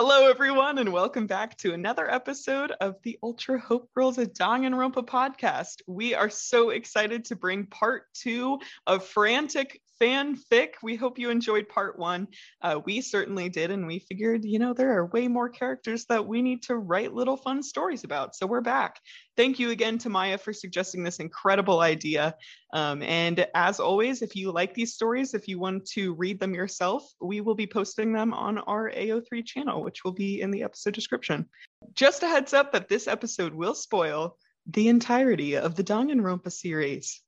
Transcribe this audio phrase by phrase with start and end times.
[0.00, 5.04] Hello, everyone, and welcome back to another episode of the Ultra Hope Girls at Danganronpa
[5.04, 5.82] podcast.
[5.88, 10.74] We are so excited to bring part two of Frantic fanfic.
[10.82, 12.28] We hope you enjoyed part one.
[12.62, 16.26] Uh, we certainly did, and we figured, you know, there are way more characters that
[16.26, 18.34] we need to write little fun stories about.
[18.34, 19.00] So we're back.
[19.36, 22.34] Thank you again to Maya for suggesting this incredible idea.
[22.72, 26.54] Um, and as always, if you like these stories, if you want to read them
[26.54, 30.62] yourself, we will be posting them on our AO3 channel, which will be in the
[30.62, 31.46] episode description.
[31.94, 34.36] Just a heads up that this episode will spoil
[34.66, 37.22] the entirety of the Danganronpa series.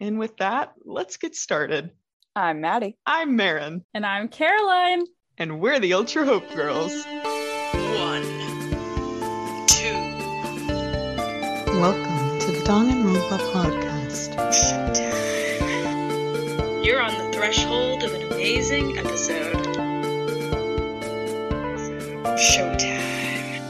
[0.00, 1.92] And with that, let's get started.
[2.36, 2.98] I'm Maddie.
[3.06, 3.84] I'm Marin.
[3.94, 5.04] And I'm Caroline.
[5.38, 6.92] And we're the Ultra Hope Girls.
[7.06, 8.24] One,
[9.68, 9.94] two.
[11.78, 14.34] Welcome to the Danganronpa podcast.
[14.50, 15.64] Showtime.
[16.84, 19.54] You're on the threshold of an amazing episode.
[22.36, 23.62] Showtime.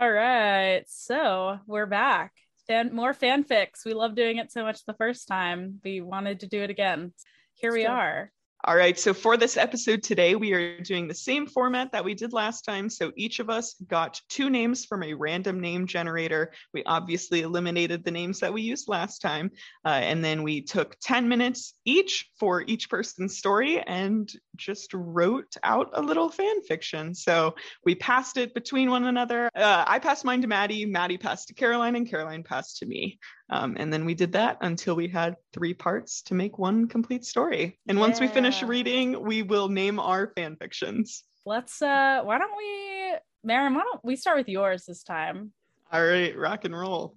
[0.00, 0.82] All right.
[0.88, 2.32] So we're back.
[2.66, 3.84] Fan, more fanfics.
[3.84, 5.80] We love doing it so much the first time.
[5.84, 7.12] We wanted to do it again.
[7.54, 8.32] Here we are.
[8.64, 12.14] All right, so for this episode today, we are doing the same format that we
[12.14, 12.88] did last time.
[12.88, 16.52] So each of us got two names from a random name generator.
[16.72, 19.50] We obviously eliminated the names that we used last time.
[19.84, 25.56] Uh, and then we took 10 minutes each for each person's story and just wrote
[25.64, 27.16] out a little fan fiction.
[27.16, 29.50] So we passed it between one another.
[29.56, 33.18] Uh, I passed mine to Maddie, Maddie passed to Caroline, and Caroline passed to me.
[33.52, 37.22] Um, and then we did that until we had three parts to make one complete
[37.22, 37.78] story.
[37.86, 41.24] And once we finish reading, we will name our fan fictions.
[41.44, 45.52] Let's uh why don't we Marin, why don't we start with yours this time?
[45.92, 47.16] All right, rock and roll.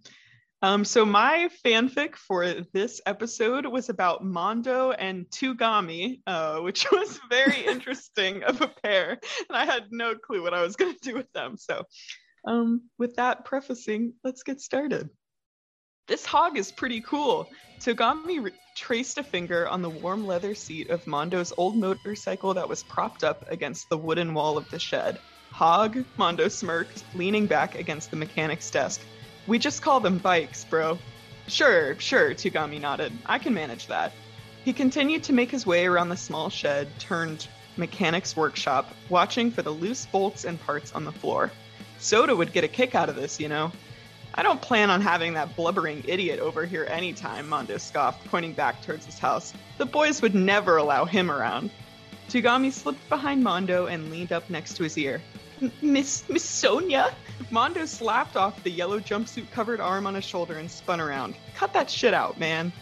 [0.62, 7.20] Um, so my fanfic for this episode was about Mondo and Togami, uh, which was
[7.30, 11.00] very interesting of a pair, and I had no clue what I was going to
[11.00, 11.56] do with them.
[11.56, 11.84] So,
[12.46, 15.10] um, with that prefacing, let's get started.
[16.08, 17.50] This hog is pretty cool.
[17.80, 22.70] Togami re- traced a finger on the warm leather seat of Mondo's old motorcycle that
[22.70, 25.18] was propped up against the wooden wall of the shed.
[25.52, 29.02] Hog, Mondo smirked, leaning back against the mechanic's desk.
[29.48, 31.00] We just call them bikes, bro.
[31.48, 33.12] Sure, sure, Togami nodded.
[33.26, 34.12] I can manage that.
[34.64, 39.64] He continued to make his way around the small shed turned mechanic's workshop, watching for
[39.64, 41.52] the loose bolts and parts on the floor.
[41.98, 43.72] Soda would get a kick out of this, you know.
[44.38, 48.82] I don't plan on having that blubbering idiot over here anytime, Mondo scoffed, pointing back
[48.82, 49.54] towards his house.
[49.78, 51.72] The boys would never allow him around.
[52.28, 55.22] Togami slipped behind Mondo and leaned up next to his ear.
[55.82, 57.16] Miss Miss Sonia?
[57.50, 61.36] Mondo slapped off the yellow jumpsuit covered arm on his shoulder and spun around.
[61.56, 62.74] Cut that shit out, man.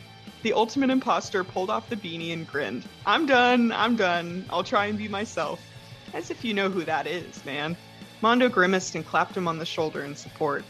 [0.41, 2.83] The ultimate imposter pulled off the beanie and grinned.
[3.05, 4.47] I'm done, I'm done.
[4.49, 5.61] I'll try and be myself.
[6.15, 7.77] As if you know who that is, man.
[8.21, 10.63] Mondo grimaced and clapped him on the shoulder in support.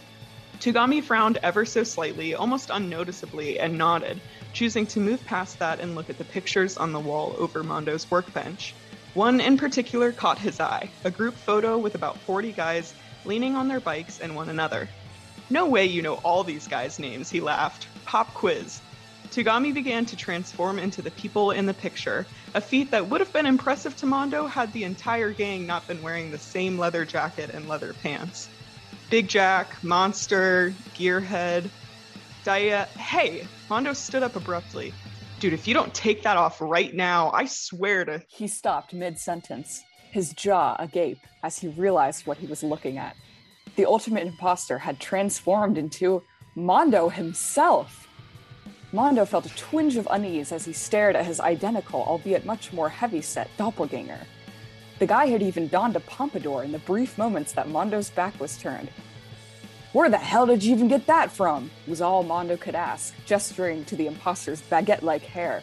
[0.60, 4.22] Togami frowned ever so slightly, almost unnoticeably, and nodded,
[4.54, 8.10] choosing to move past that and look at the pictures on the wall over Mondo's
[8.10, 8.76] workbench.
[9.14, 13.68] One in particular caught his eye a group photo with about 40 guys leaning on
[13.68, 14.90] their bikes and one another.
[15.50, 17.88] No way you know all these guys' names, he laughed.
[18.06, 18.82] Pop quiz.
[19.30, 23.34] Togami began to transform into the people in the picture, a feat that would have
[23.34, 27.50] been impressive to Mondo had the entire gang not been wearing the same leather jacket
[27.52, 28.50] and leather pants.
[29.14, 31.70] Big Jack, Monster, Gearhead,
[32.44, 32.88] Daiya.
[32.88, 33.46] Hey!
[33.70, 34.92] Mondo stood up abruptly.
[35.40, 38.24] Dude, if you don't take that off right now, I swear to.
[38.28, 43.16] He stopped mid sentence, his jaw agape as he realized what he was looking at.
[43.76, 46.24] The ultimate imposter had transformed into
[46.56, 48.08] Mondo himself.
[48.94, 52.90] Mondo felt a twinge of unease as he stared at his identical, albeit much more
[52.90, 54.22] heavy-set doppelganger.
[55.00, 58.58] The guy had even donned a pompadour in the brief moments that Mondo's back was
[58.58, 58.90] turned.
[59.92, 61.70] Where the hell did you even get that from?
[61.88, 65.62] was all Mondo could ask, gesturing to the imposter's baguette like hair.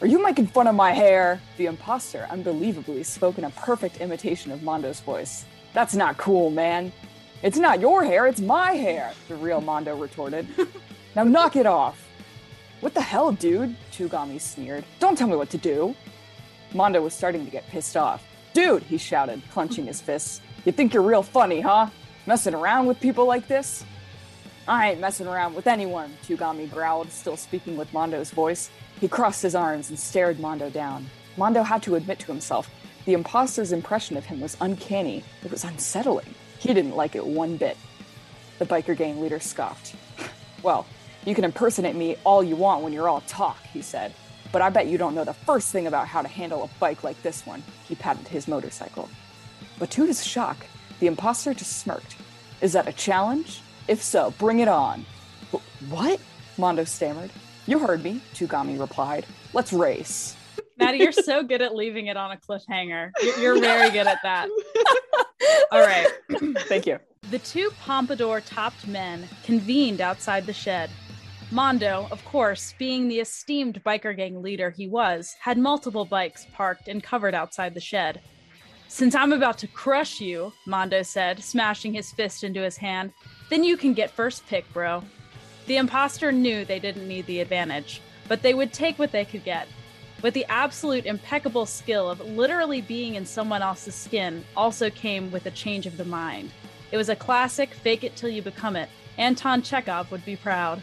[0.00, 1.40] Are you making fun of my hair?
[1.56, 5.44] The imposter unbelievably spoke in a perfect imitation of Mondo's voice.
[5.74, 6.92] That's not cool, man.
[7.42, 10.48] It's not your hair, it's my hair, the real Mondo retorted.
[11.14, 12.04] now knock it off.
[12.80, 13.76] What the hell, dude?
[13.92, 14.84] Togami sneered.
[14.98, 15.94] Don't tell me what to do.
[16.74, 18.24] Mondo was starting to get pissed off.
[18.58, 20.40] Dude, he shouted, clenching his fists.
[20.64, 21.90] You think you're real funny, huh?
[22.26, 23.84] Messing around with people like this?
[24.66, 28.68] I ain't messing around with anyone, Togami growled, still speaking with Mondo's voice.
[29.00, 31.06] He crossed his arms and stared Mondo down.
[31.36, 32.68] Mondo had to admit to himself
[33.04, 35.22] the imposter's impression of him was uncanny.
[35.44, 36.34] It was unsettling.
[36.58, 37.76] He didn't like it one bit.
[38.58, 39.94] The biker gang leader scoffed.
[40.64, 40.84] well,
[41.24, 44.12] you can impersonate me all you want when you're all talk, he said.
[44.50, 47.04] But I bet you don't know the first thing about how to handle a bike
[47.04, 47.62] like this one.
[47.86, 49.08] He patted his motorcycle.
[49.78, 50.66] But to his shock,
[51.00, 52.16] the imposter just smirked.
[52.60, 53.60] Is that a challenge?
[53.86, 55.04] If so, bring it on.
[55.88, 56.20] What?
[56.56, 57.30] Mondo stammered.
[57.66, 59.26] You heard me, Togami replied.
[59.52, 60.34] Let's race.
[60.78, 63.10] Maddie, you're so good at leaving it on a cliffhanger.
[63.22, 64.48] You're, you're very good at that.
[65.70, 66.06] All right.
[66.68, 66.98] Thank you.
[67.30, 70.90] The two pompadour topped men convened outside the shed.
[71.50, 76.88] Mondo, of course, being the esteemed biker gang leader he was, had multiple bikes parked
[76.88, 78.20] and covered outside the shed.
[78.86, 83.12] Since I'm about to crush you, Mondo said, smashing his fist into his hand,
[83.48, 85.02] then you can get first pick, bro.
[85.66, 89.44] The imposter knew they didn't need the advantage, but they would take what they could
[89.44, 89.68] get.
[90.20, 95.46] With the absolute impeccable skill of literally being in someone else's skin also came with
[95.46, 96.50] a change of the mind.
[96.92, 98.90] It was a classic fake it till you become it.
[99.16, 100.82] Anton Chekhov would be proud.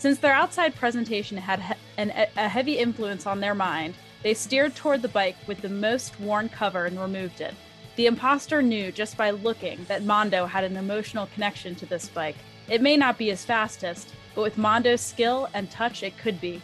[0.00, 3.92] Since their outside presentation had an, a heavy influence on their mind,
[4.22, 7.54] they steered toward the bike with the most worn cover and removed it.
[7.96, 12.36] The imposter knew just by looking that Mondo had an emotional connection to this bike.
[12.66, 16.62] It may not be his fastest, but with Mondo's skill and touch, it could be.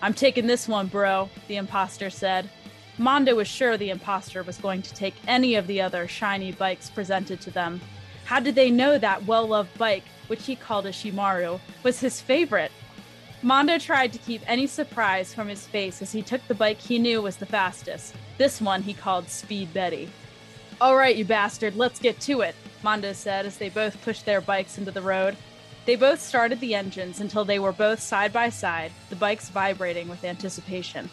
[0.00, 2.48] I'm taking this one, bro, the imposter said.
[2.96, 6.88] Mondo was sure the imposter was going to take any of the other shiny bikes
[6.88, 7.82] presented to them.
[8.28, 12.70] How did they know that well loved bike, which he called Ishimaru, was his favorite?
[13.40, 16.98] Mondo tried to keep any surprise from his face as he took the bike he
[16.98, 18.14] knew was the fastest.
[18.36, 20.10] This one he called Speed Betty.
[20.78, 24.42] All right, you bastard, let's get to it, Mondo said as they both pushed their
[24.42, 25.34] bikes into the road.
[25.86, 30.06] They both started the engines until they were both side by side, the bikes vibrating
[30.06, 31.08] with anticipation.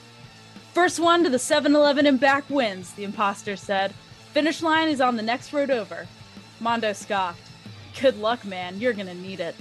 [0.73, 3.93] First one to the 7 Eleven and back wins, the imposter said.
[4.33, 6.09] Finish line is on the next road over.
[6.59, 7.51] Mondo scoffed.
[7.99, 9.55] Good luck, man, you're gonna need it.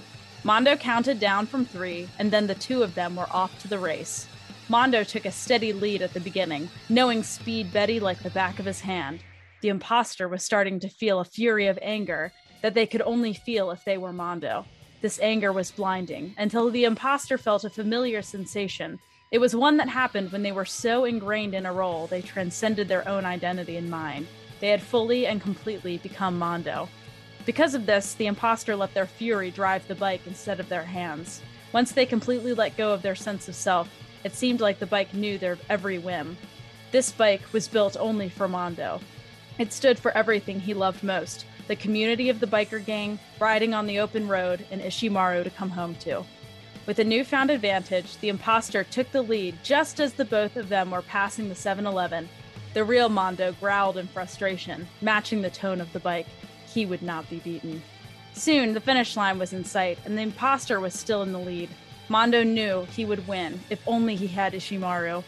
[0.45, 3.79] Mondo counted down from three, and then the two of them were off to the
[3.79, 4.27] race.
[4.69, 8.65] Mondo took a steady lead at the beginning, knowing Speed Betty like the back of
[8.65, 9.21] his hand.
[9.61, 12.33] The imposter was starting to feel a fury of anger
[12.63, 14.65] that they could only feel if they were Mondo.
[15.01, 18.99] This anger was blinding until the imposter felt a familiar sensation.
[19.31, 22.89] It was one that happened when they were so ingrained in a role they transcended
[22.89, 24.27] their own identity and mind.
[24.65, 26.89] They had fully and completely become Mondo.
[27.45, 31.43] Because of this, the imposter let their fury drive the bike instead of their hands.
[31.75, 33.91] Once they completely let go of their sense of self,
[34.25, 36.39] it seemed like the bike knew their every whim.
[36.93, 39.03] This bike was built only for Mondo.
[39.59, 43.87] It stood for everything he loved most the community of the biker gang, riding on
[43.87, 46.25] the open road, and Ishimaru to come home to.
[46.87, 50.91] With a newfound advantage, the imposter took the lead just as the both of them
[50.91, 52.31] were passing the 7 Eleven.
[52.75, 56.27] The real Mondo growled in frustration, matching the tone of the bike.
[56.67, 57.83] He would not be beaten.
[58.33, 61.71] Soon, the finish line was in sight, and the imposter was still in the lead.
[62.09, 65.23] Mondo knew he would win if only he had Ishimaru.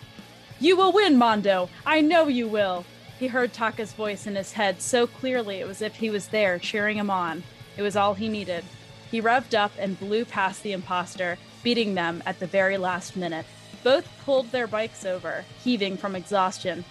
[0.59, 1.71] You will win, Mondo!
[1.87, 2.85] I know you will!
[3.17, 6.29] He heard Taka's voice in his head so clearly it was as if he was
[6.29, 7.45] there cheering him on.
[7.77, 8.65] It was all he needed.
[9.09, 13.47] He revved up and blew past the imposter, beating them at the very last minute.
[13.85, 16.85] Both pulled their bikes over, heaving from exhaustion.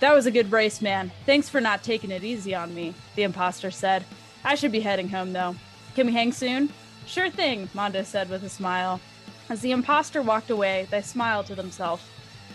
[0.00, 1.12] That was a good race, man.
[1.26, 4.04] Thanks for not taking it easy on me, the imposter said.
[4.42, 5.54] I should be heading home, though.
[5.94, 6.70] Can we hang soon?
[7.06, 8.98] Sure thing, Mondo said with a smile.
[9.50, 12.02] As the imposter walked away, they smiled to themselves.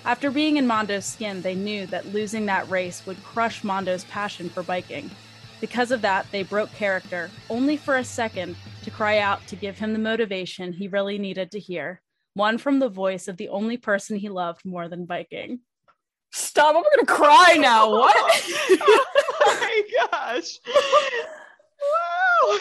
[0.06, 4.50] After being in Mondo's skin, they knew that losing that race would crush Mondo's passion
[4.50, 5.12] for biking.
[5.62, 9.78] Because of that, they broke character, only for a second, to cry out to give
[9.78, 12.02] him the motivation he really needed to hear.
[12.34, 15.60] One from the voice of the only person he loved more than biking.
[16.36, 17.90] Stop, I'm gonna cry now.
[17.92, 18.16] What?
[18.82, 20.60] oh my gosh.
[21.80, 22.58] Wow.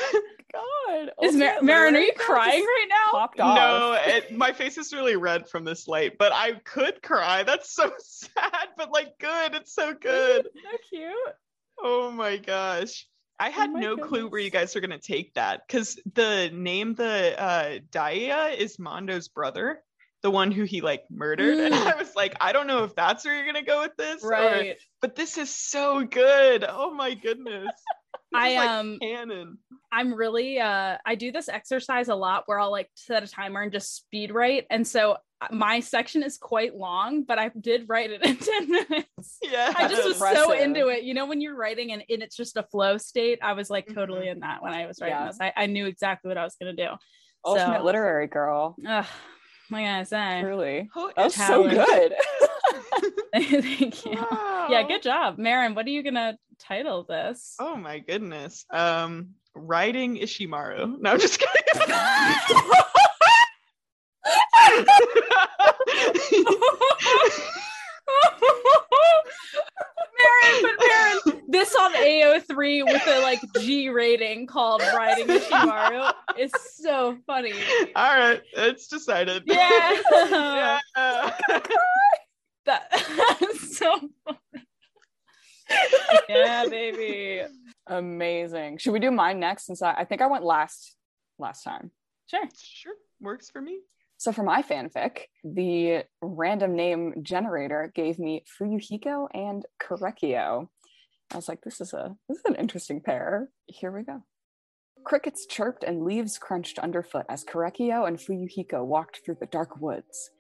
[0.53, 1.11] God.
[1.23, 3.11] Is Mar- Ultimate Marin, are you crying right now?
[3.11, 3.57] Popped off.
[3.57, 7.43] No, it, my face is really red from this light, but I could cry.
[7.43, 9.55] That's so sad, but like good.
[9.55, 10.45] It's so good.
[10.45, 11.35] so cute.
[11.83, 13.09] Oh my gosh.
[13.41, 16.49] I had my no clue where you guys are going to take that because the
[16.53, 19.83] name, the uh, Daiya, is Mondo's brother,
[20.25, 21.59] the one who he like murdered.
[21.61, 21.93] And Mm.
[21.93, 24.25] I was like, I don't know if that's where you're going to go with this.
[24.25, 24.77] or- Right.
[25.03, 26.65] but this is so good.
[26.69, 27.69] Oh my goodness.
[28.35, 29.59] I is, like, um canon.
[29.93, 33.63] I'm really uh I do this exercise a lot where I'll like set a timer
[33.63, 34.65] and just speed write.
[34.71, 38.71] And so uh, my section is quite long, but I did write it in 10
[38.71, 39.39] minutes.
[39.43, 39.73] Yeah.
[39.77, 41.05] I just was so into it.
[41.05, 43.87] You know, when you're writing and, and it's just a flow state, I was like
[43.95, 44.33] totally Mhm.
[44.33, 45.27] in that when I was writing Yeah.
[45.27, 45.39] this.
[45.41, 46.89] I, I knew exactly what I was gonna do.
[47.45, 48.75] Ultimate So- literary girl.
[48.89, 49.07] Ugh,
[49.69, 50.41] what can I say?
[50.43, 50.91] Truly.
[50.95, 52.15] Who That is was so good.
[53.63, 54.13] Thank you.
[54.13, 54.69] Wow.
[54.71, 55.39] Yeah, good job.
[55.39, 57.57] Marin, what are you gonna title this?
[57.59, 58.65] Oh my goodness.
[58.71, 61.01] Um, riding Ishimaru.
[61.01, 61.41] No, I'm just
[61.75, 61.95] kidding.
[71.55, 77.53] AO3 with a like G rating called Riding Ishimaru is so funny.
[77.97, 79.45] All right, it's decided.
[79.47, 80.81] Yeah.
[80.97, 81.35] yeah.
[82.67, 83.95] That, that's so
[84.25, 84.65] funny.
[86.31, 87.43] yeah, baby.
[87.87, 88.79] Amazing.
[88.79, 89.67] Should we do mine next?
[89.67, 90.97] Since I, I think I went last
[91.39, 91.91] last time.
[92.27, 92.49] Sure.
[92.59, 93.81] Sure, works for me.
[94.17, 100.69] So for my fanfic, the random name generator gave me Fuyuhiko and Korekiyo.
[101.33, 103.49] I was like, this is a this is an interesting pair.
[103.67, 104.23] Here we go.
[105.05, 110.31] Crickets chirped and leaves crunched underfoot as Korekiyo and Fuyuhiko walked through the dark woods.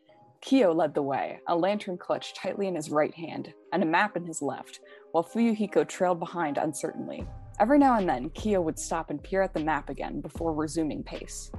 [0.41, 4.17] Kyo led the way, a lantern clutched tightly in his right hand and a map
[4.17, 4.81] in his left,
[5.13, 7.27] while Fuyuhiko trailed behind uncertainly.
[7.61, 11.03] Every now and then, Kyo would stop and peer at the map again before resuming
[11.03, 11.51] pace.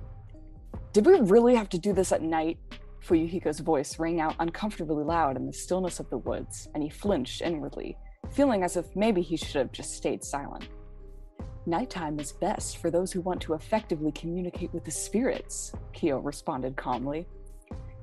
[0.93, 2.57] Did we really have to do this at night?
[3.03, 7.41] Fuyuhiko's voice rang out uncomfortably loud in the stillness of the woods, and he flinched
[7.41, 7.97] inwardly,
[8.31, 10.67] feeling as if maybe he should have just stayed silent.
[11.65, 16.75] Nighttime is best for those who want to effectively communicate with the spirits, Kyo responded
[16.75, 17.27] calmly.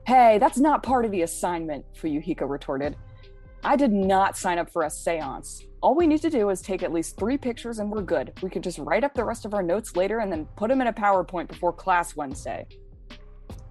[0.05, 2.97] Hey, that's not part of the assignment, Fuyuhiko retorted.
[3.63, 5.63] I did not sign up for a seance.
[5.81, 8.33] All we need to do is take at least three pictures and we're good.
[8.43, 10.81] We can just write up the rest of our notes later and then put them
[10.81, 12.67] in a PowerPoint before class Wednesday.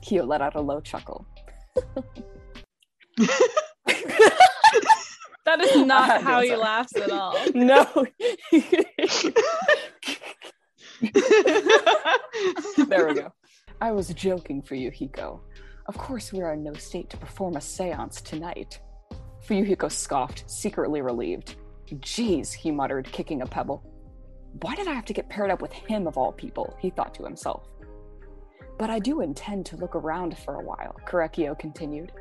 [0.02, 1.26] Kyo let out a low chuckle.
[5.52, 7.36] That is not how he laughs at all.
[7.54, 7.86] no.
[12.88, 13.34] there we go.
[13.82, 15.42] I was joking Fuyuhiko.
[15.88, 18.80] Of course, we are in no state to perform a seance tonight.
[19.46, 21.58] Fuyuhiko scoffed, secretly relieved.
[21.96, 23.84] Jeez, he muttered, kicking a pebble.
[24.62, 26.78] Why did I have to get paired up with him of all people?
[26.80, 27.68] He thought to himself.
[28.78, 32.14] But I do intend to look around for a while, Korekiyo continued.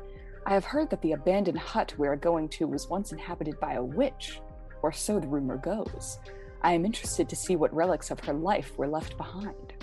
[0.45, 3.73] I have heard that the abandoned hut we are going to was once inhabited by
[3.73, 4.41] a witch,
[4.81, 6.19] or so the rumor goes.
[6.63, 9.73] I am interested to see what relics of her life were left behind.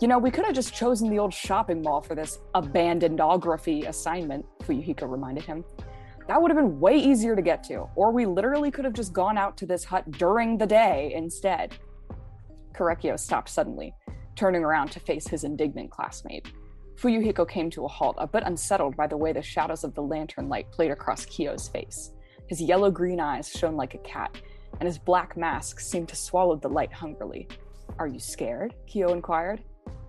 [0.00, 4.46] You know, we could have just chosen the old shopping mall for this abandonedography assignment,
[4.60, 5.64] Fuyuhiko reminded him.
[6.28, 9.12] That would have been way easier to get to, or we literally could have just
[9.12, 11.76] gone out to this hut during the day instead.
[12.72, 13.94] Korekiyo stopped suddenly,
[14.36, 16.52] turning around to face his indignant classmate.
[16.98, 20.02] Fuyuhiko came to a halt, a bit unsettled by the way the shadows of the
[20.02, 22.10] lantern light played across Kyo's face.
[22.48, 24.36] His yellow green eyes shone like a cat,
[24.80, 27.46] and his black mask seemed to swallow the light hungrily.
[28.00, 28.74] Are you scared?
[28.88, 29.62] Kyo inquired.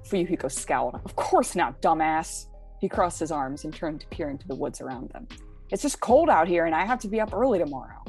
[0.10, 1.00] Fuyuhiko scowled.
[1.06, 2.48] Of course not, dumbass.
[2.82, 5.28] He crossed his arms and turned to peer into the woods around them.
[5.70, 8.04] It's just cold out here and I have to be up early tomorrow.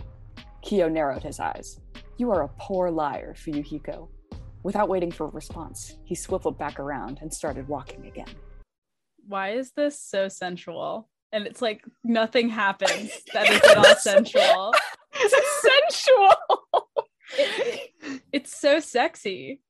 [0.63, 1.81] Kyo narrowed his eyes.
[2.17, 4.09] You are a poor liar, Fuyuhiko.
[4.63, 8.29] Without waiting for a response, he swiveled back around and started walking again.
[9.31, 11.09] Why is this so sensual?
[11.33, 14.75] And it's like nothing happens that is at all sensual.
[15.63, 16.35] sensual.
[17.39, 17.91] It-
[18.33, 19.61] it's so sexy.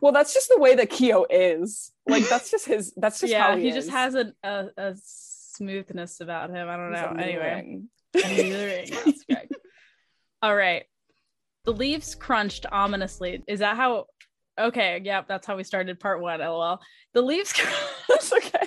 [0.00, 1.92] well, that's just the way that Kyo is.
[2.06, 2.94] Like that's just his.
[2.96, 6.68] That's just yeah, how he, he, just has a, a, a smoothness about him.
[6.68, 7.16] I don't He's know.
[7.18, 7.80] Anyway.
[8.14, 8.48] alluring.
[8.54, 9.54] Alluring, that's correct.
[10.40, 10.84] All right.
[11.64, 13.42] The leaves crunched ominously.
[13.46, 14.06] Is that how?
[14.60, 16.40] Okay, yep, that's how we started part one.
[16.40, 16.80] LOL.
[17.14, 17.54] The leaves,
[18.32, 18.66] okay.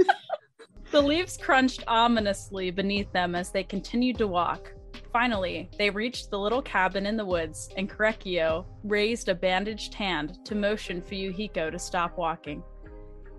[0.90, 4.72] the leaves crunched ominously beneath them as they continued to walk.
[5.12, 10.38] Finally, they reached the little cabin in the woods, and Korekiyo raised a bandaged hand
[10.44, 12.62] to motion for Yuhiko to stop walking.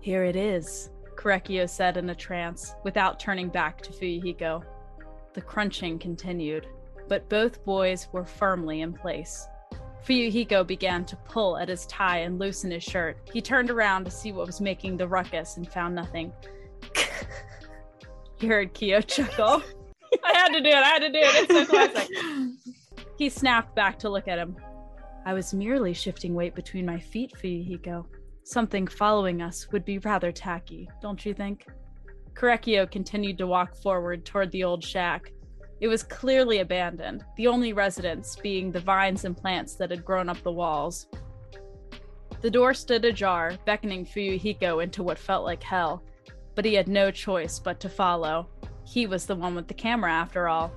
[0.00, 4.62] Here it is, Korekiyo said in a trance, without turning back to Fuyuhiko.
[5.34, 6.68] The crunching continued,
[7.08, 9.48] but both boys were firmly in place.
[10.06, 13.16] Fuyuhiko began to pull at his tie and loosen his shirt.
[13.32, 16.32] He turned around to see what was making the ruckus and found nothing.
[18.38, 19.62] he heard Kyo chuckle.
[20.24, 20.74] I had to do it.
[20.74, 21.50] I had to do it.
[21.50, 22.10] It's so classic.
[23.16, 24.56] He snapped back to look at him.
[25.24, 28.06] I was merely shifting weight between my feet, Fuyuhiko.
[28.42, 31.64] Something following us would be rather tacky, don't you think?
[32.34, 35.30] Korekiyo continued to walk forward toward the old shack.
[35.80, 40.28] It was clearly abandoned, the only residence being the vines and plants that had grown
[40.28, 41.08] up the walls.
[42.40, 46.02] The door stood ajar, beckoning Fuyuhiko into what felt like hell,
[46.54, 48.48] but he had no choice but to follow.
[48.86, 50.72] He was the one with the camera, after all.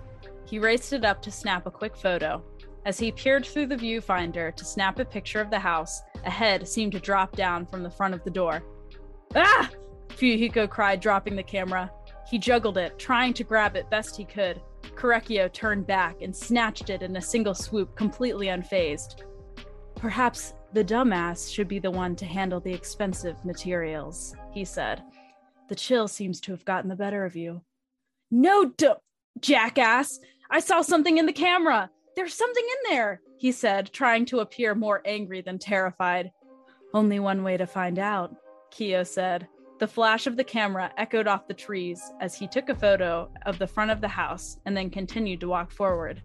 [0.45, 2.41] He raised it up to snap a quick photo.
[2.85, 6.67] As he peered through the viewfinder to snap a picture of the house, a head
[6.67, 8.63] seemed to drop down from the front of the door.
[9.35, 9.69] Ah!
[10.09, 11.91] Fuyuhiko cried, dropping the camera.
[12.29, 14.61] He juggled it, trying to grab it best he could.
[14.95, 19.23] Korekiyo turned back and snatched it in a single swoop, completely unfazed.
[19.95, 25.03] Perhaps the dumbass should be the one to handle the expensive materials, he said.
[25.69, 27.61] The chill seems to have gotten the better of you.
[28.31, 28.97] No, du-
[29.39, 30.19] jackass!
[30.49, 31.89] I saw something in the camera!
[32.17, 36.31] there's something in there, he said, trying to appear more angry than terrified.
[36.91, 38.35] Only one way to find out,
[38.71, 39.47] Keo said.
[39.79, 43.59] The flash of the camera echoed off the trees as he took a photo of
[43.59, 46.23] the front of the house and then continued to walk forward.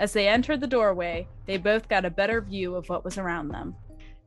[0.00, 3.48] As they entered the doorway, they both got a better view of what was around
[3.48, 3.76] them.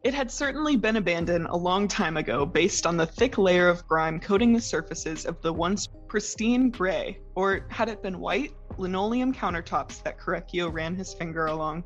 [0.04, 3.88] It had certainly been abandoned a long time ago based on the thick layer of
[3.88, 9.34] grime coating the surfaces of the once pristine gray, or had it been white, linoleum
[9.34, 11.84] countertops that Korekiyo ran his finger along.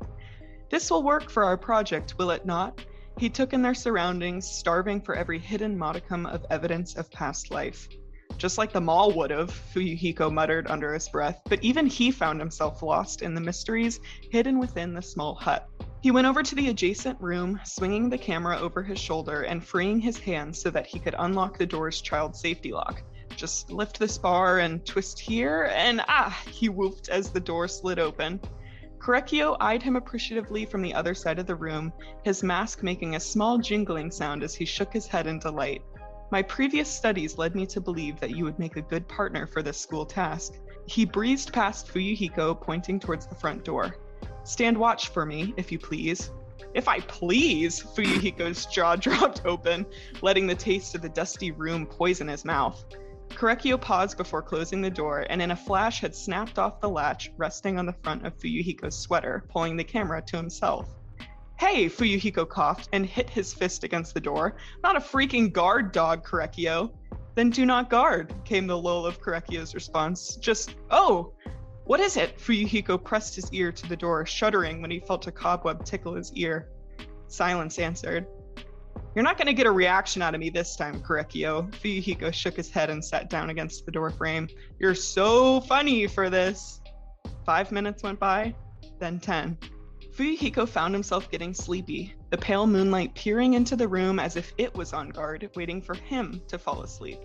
[0.70, 2.84] This will work for our project, will it not?
[3.18, 7.88] He took in their surroundings, starving for every hidden modicum of evidence of past life.
[8.36, 12.40] Just like the mall would have, Fuyuhiko muttered under his breath, but even he found
[12.40, 14.00] himself lost in the mysteries
[14.30, 15.68] hidden within the small hut.
[16.00, 20.00] He went over to the adjacent room, swinging the camera over his shoulder and freeing
[20.00, 23.02] his hand so that he could unlock the door's child safety lock.
[23.36, 28.00] Just lift this bar and twist here, and ah, he whooped as the door slid
[28.00, 28.40] open.
[29.02, 31.92] Korekiyo eyed him appreciatively from the other side of the room,
[32.22, 35.82] his mask making a small jingling sound as he shook his head in delight.
[36.30, 39.60] My previous studies led me to believe that you would make a good partner for
[39.60, 40.54] this school task.
[40.86, 43.96] He breezed past Fuyuhiko, pointing towards the front door.
[44.44, 46.30] Stand watch for me, if you please.
[46.72, 49.84] If I please, Fuyuhiko's jaw dropped open,
[50.20, 52.84] letting the taste of the dusty room poison his mouth.
[53.34, 57.30] Korekiyo paused before closing the door and in a flash had snapped off the latch
[57.36, 60.88] resting on the front of Fuyuhiko's sweater, pulling the camera to himself.
[61.58, 64.56] Hey, Fuyuhiko coughed and hit his fist against the door.
[64.82, 66.92] Not a freaking guard dog, Korekiyo.
[67.34, 70.36] Then do not guard, came the lull of Korekiyo's response.
[70.36, 71.32] Just, oh,
[71.84, 72.38] what is it?
[72.38, 76.32] Fuyuhiko pressed his ear to the door, shuddering when he felt a cobweb tickle his
[76.34, 76.68] ear.
[77.28, 78.26] Silence answered.
[79.14, 81.70] You're not going to get a reaction out of me this time, Korekiyo.
[81.72, 84.48] Fuyuhiko shook his head and sat down against the doorframe.
[84.78, 86.80] You're so funny for this.
[87.44, 88.54] Five minutes went by,
[88.98, 89.58] then ten.
[90.16, 94.74] Fuyuhiko found himself getting sleepy, the pale moonlight peering into the room as if it
[94.74, 97.18] was on guard, waiting for him to fall asleep.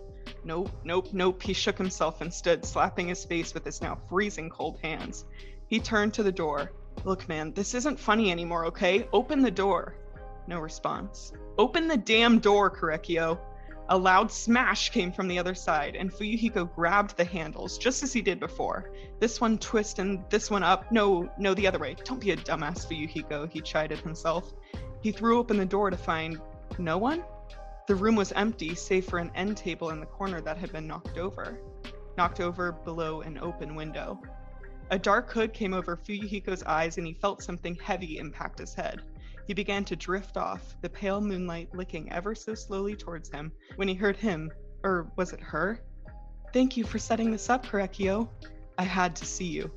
[0.43, 1.41] Nope, nope, nope.
[1.41, 5.23] He shook himself and stood, slapping his face with his now freezing cold hands.
[5.67, 6.73] He turned to the door.
[7.05, 9.07] Look, man, this isn't funny anymore, okay?
[9.13, 9.95] Open the door.
[10.47, 11.31] No response.
[11.57, 13.39] Open the damn door, Korekiyo.
[13.89, 18.13] A loud smash came from the other side, and Fuyuhiko grabbed the handles, just as
[18.13, 18.91] he did before.
[19.19, 20.91] This one twist and this one up.
[20.91, 21.95] No, no, the other way.
[22.03, 24.53] Don't be a dumbass, Fuyuhiko, he chided himself.
[25.01, 26.39] He threw open the door to find
[26.77, 27.23] no one?
[27.87, 30.85] The room was empty, save for an end table in the corner that had been
[30.85, 31.57] knocked over.
[32.17, 34.21] Knocked over below an open window.
[34.91, 39.01] A dark hood came over Fuyuhiko's eyes, and he felt something heavy impact his head.
[39.47, 43.87] He began to drift off, the pale moonlight licking ever so slowly towards him, when
[43.87, 44.51] he heard him,
[44.83, 45.79] or was it her?
[46.53, 48.29] Thank you for setting this up, Korekiyo.
[48.77, 49.71] I had to see you.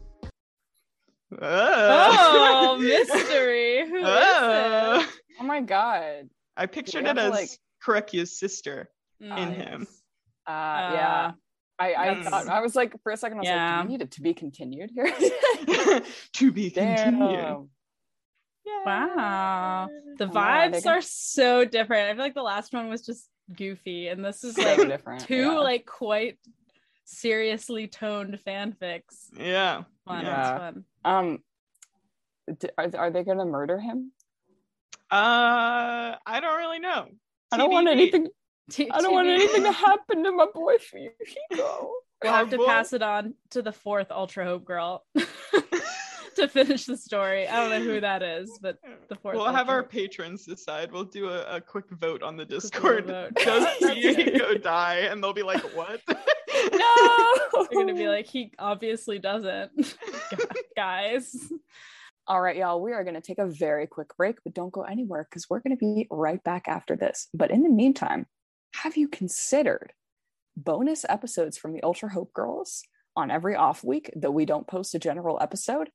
[1.41, 3.89] Oh, mystery.
[3.89, 5.01] Who is Oh.
[5.01, 5.09] it?
[5.41, 6.29] Oh my god.
[6.57, 7.51] I pictured it as like-
[7.87, 9.87] Korekiyo's sister in him.
[10.47, 11.31] Uh, yeah.
[11.79, 12.29] I, I Yes.
[12.29, 13.77] thought I was like for a second I was Yeah.
[13.77, 15.07] like, do we need it to be continued here?
[16.35, 17.69] to be continued.
[18.85, 19.17] Damn.
[19.17, 19.89] Wow.
[20.19, 22.09] The I know, I vibes are so different.
[22.11, 25.27] I feel like the last one was just goofy, and this is So like different.
[25.27, 25.59] two yeah.
[25.59, 26.39] like quite
[27.05, 29.27] seriously toned fanfics.
[29.37, 29.83] Yeah.
[30.07, 30.41] Fun, Yeah.
[30.41, 30.85] it's fun.
[31.05, 31.39] um
[32.59, 34.13] d- are, are they gonna murder him?
[35.11, 37.09] Uh, I don't really know.
[37.51, 38.29] I don't want anything
[38.71, 41.89] T- I don't want anything to happen to my boy Fuyuhiko.
[42.23, 45.05] We'll have to pass it on to the fourth Ultra Hope girl
[46.37, 47.47] to finish the story.
[47.47, 49.37] I don't know who that is, but the fourth.
[49.37, 50.93] We'll have our patrons decide.
[50.93, 53.07] We'll do a, a quick vote on the Discord.
[53.07, 53.35] vote.
[53.37, 55.07] Does That's Fuyuhiko die?
[55.11, 56.01] And they'll be like, what?
[56.09, 56.15] no.
[57.53, 59.97] They're gonna be like, he obviously doesn't,
[60.77, 61.37] guys.
[62.27, 64.83] All right, y'all, we are going to take a very quick break, but don't go
[64.83, 67.27] anywhere because we're going to be right back after this.
[67.35, 68.27] But in the meantime,
[68.77, 69.93] have you considered
[70.57, 72.85] bonus episodes from the Ultra Hope Girls
[73.17, 75.91] on every off week that we don't post a general episode?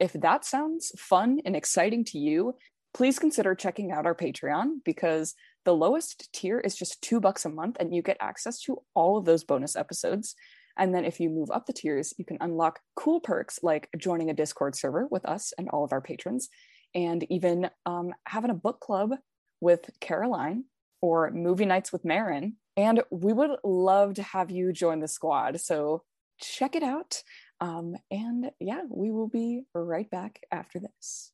[0.00, 2.54] If that sounds fun and exciting to you,
[2.94, 5.34] please consider checking out our Patreon because
[5.64, 9.18] the lowest tier is just two bucks a month and you get access to all
[9.18, 10.34] of those bonus episodes.
[10.78, 14.30] And then if you move up the tiers, you can unlock cool perks like joining
[14.30, 16.48] a Discord server with us and all of our patrons,
[16.94, 19.14] and even um, having a book club
[19.60, 20.64] with Caroline
[21.02, 22.56] or movie nights with Marin.
[22.76, 25.60] And we would love to have you join the squad.
[25.60, 26.04] So
[26.40, 27.22] check it out.
[27.60, 31.32] Um, and yeah, we will be right back after this.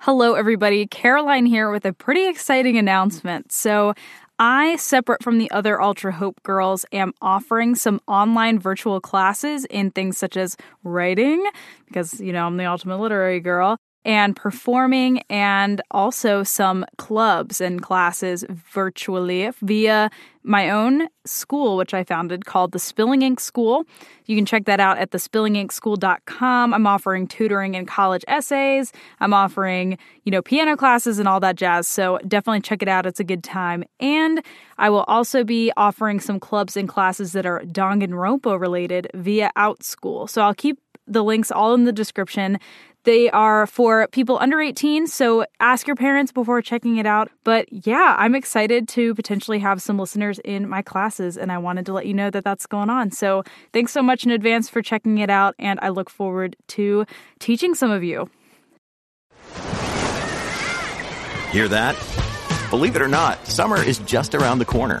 [0.00, 0.86] Hello, everybody.
[0.86, 3.52] Caroline here with a pretty exciting announcement.
[3.52, 3.94] So,
[4.38, 9.90] I, separate from the other Ultra Hope girls, am offering some online virtual classes in
[9.90, 11.44] things such as writing,
[11.86, 17.82] because, you know, I'm the ultimate literary girl, and performing, and also some clubs and
[17.82, 20.10] classes virtually via
[20.48, 23.84] my own school, which I founded called the Spilling Ink School.
[24.24, 26.74] You can check that out at thespillinginkschool.com.
[26.74, 28.92] I'm offering tutoring and college essays.
[29.20, 31.86] I'm offering, you know, piano classes and all that jazz.
[31.86, 33.04] So definitely check it out.
[33.04, 33.84] It's a good time.
[34.00, 34.42] And
[34.78, 40.30] I will also be offering some clubs and classes that are Danganronpa related via Outschool.
[40.30, 42.58] So I'll keep the links all in the description.
[43.04, 47.30] They are for people under 18, so ask your parents before checking it out.
[47.42, 51.86] But yeah, I'm excited to potentially have some listeners in my classes, and I wanted
[51.86, 53.10] to let you know that that's going on.
[53.10, 57.06] So thanks so much in advance for checking it out, and I look forward to
[57.38, 58.28] teaching some of you.
[61.50, 61.96] Hear that?
[62.68, 65.00] Believe it or not, summer is just around the corner.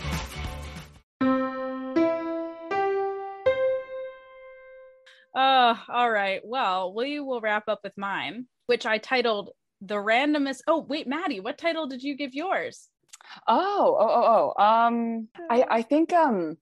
[5.33, 6.41] Oh, all right.
[6.43, 10.61] Well, we will wrap up with mine, which I titled The Randomest.
[10.67, 12.89] Oh, wait, Maddie, what title did you give yours?
[13.47, 14.63] Oh, oh, oh, oh.
[14.63, 16.57] Um, I, I think um,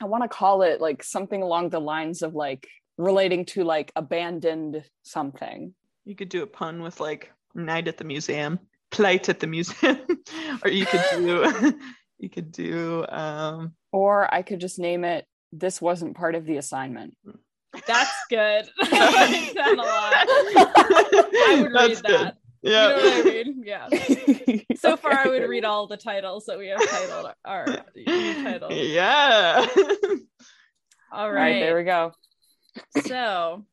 [0.00, 2.66] I want to call it like something along the lines of like
[2.98, 5.74] relating to like abandoned something.
[6.04, 8.58] You could do a pun with like night at the museum,
[8.90, 9.98] plight at the museum,
[10.64, 11.78] or you could do
[12.18, 15.26] you could do um Or I could just name it.
[15.52, 17.16] This wasn't part of the assignment.
[17.86, 18.68] That's good.
[18.80, 20.14] I like that a lot.
[21.48, 22.20] I would read That's good.
[22.20, 22.36] that.
[22.62, 22.88] yeah.
[22.88, 23.62] You know what I mean?
[23.64, 24.76] Yeah.
[24.76, 27.66] So far, I would read all the titles that we have titled our
[28.06, 28.72] titles.
[28.74, 29.66] Yeah.
[31.12, 31.60] All All right, right.
[31.60, 32.12] there we go.
[33.06, 33.64] so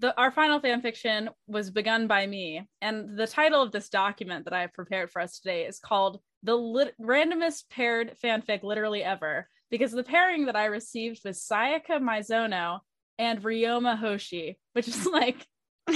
[0.00, 4.44] the our final fan fiction was begun by me and the title of this document
[4.44, 9.02] that i have prepared for us today is called the lit- randomest paired fanfic literally
[9.02, 12.80] ever because the pairing that i received was sayaka maizono
[13.18, 15.46] and ryoma hoshi which is like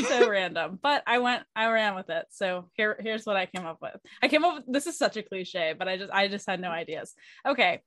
[0.00, 0.78] so random.
[0.82, 2.26] But i went i ran with it.
[2.30, 3.96] So here here's what i came up with.
[4.22, 6.60] I came up with this is such a cliche but i just i just had
[6.60, 7.14] no ideas.
[7.46, 7.80] Okay.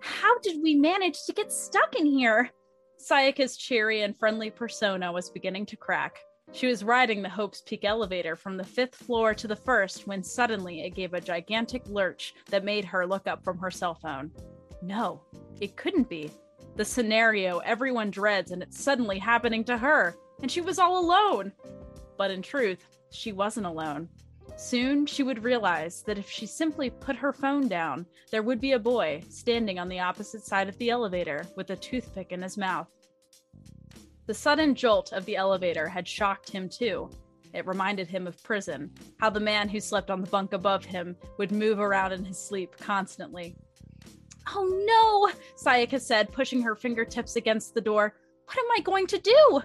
[0.00, 2.50] How did we manage to get stuck in here?
[3.08, 6.18] Sayaka's cheery and friendly persona was beginning to crack.
[6.54, 10.22] She was riding the Hope's Peak elevator from the fifth floor to the first when
[10.22, 14.30] suddenly it gave a gigantic lurch that made her look up from her cell phone.
[14.82, 15.22] No,
[15.60, 16.30] it couldn't be.
[16.76, 21.52] The scenario everyone dreads, and it's suddenly happening to her, and she was all alone.
[22.18, 24.08] But in truth, she wasn't alone.
[24.56, 28.72] Soon she would realize that if she simply put her phone down, there would be
[28.72, 32.58] a boy standing on the opposite side of the elevator with a toothpick in his
[32.58, 32.88] mouth.
[34.26, 37.10] The sudden jolt of the elevator had shocked him too.
[37.52, 41.16] It reminded him of prison, how the man who slept on the bunk above him
[41.38, 43.56] would move around in his sleep constantly.
[44.48, 48.14] Oh no, Sayaka said, pushing her fingertips against the door.
[48.46, 49.62] What am I going to do?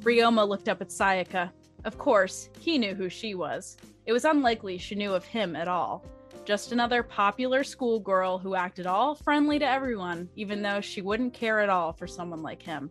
[0.00, 1.50] Ryoma looked up at Sayaka.
[1.84, 3.76] Of course, he knew who she was.
[4.06, 6.04] It was unlikely she knew of him at all.
[6.44, 11.60] Just another popular schoolgirl who acted all friendly to everyone, even though she wouldn't care
[11.60, 12.90] at all for someone like him.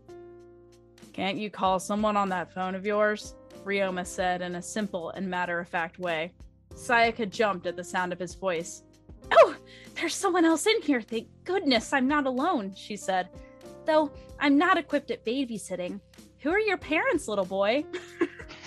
[1.18, 3.34] Can't you call someone on that phone of yours?
[3.66, 6.32] Ryoma said in a simple and matter of fact way.
[6.76, 8.84] Sayaka jumped at the sound of his voice.
[9.32, 9.56] Oh,
[9.96, 11.02] there's someone else in here.
[11.02, 13.30] Thank goodness I'm not alone, she said.
[13.88, 16.00] Though I'm not equipped at babysitting.
[16.42, 17.84] Who are your parents, little boy?